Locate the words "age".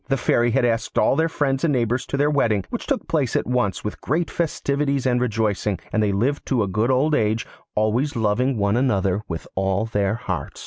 7.13-7.45